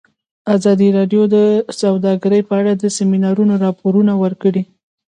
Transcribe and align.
ازادي 0.55 0.87
راډیو 0.97 1.23
د 1.35 1.35
سوداګري 1.81 2.39
په 2.49 2.53
اړه 2.59 2.71
د 2.75 2.83
سیمینارونو 2.97 3.53
راپورونه 3.65 4.13
ورکړي. 4.23 4.63